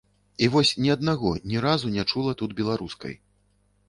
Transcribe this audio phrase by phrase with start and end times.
[0.45, 3.15] І вось ні аднаго, ні разу не чула тут беларускай.